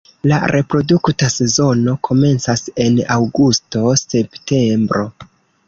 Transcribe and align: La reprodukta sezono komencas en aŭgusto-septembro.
La 0.29 0.37
reprodukta 0.51 1.29
sezono 1.33 1.93
komencas 2.09 2.65
en 2.87 2.99
aŭgusto-septembro. 3.19 5.09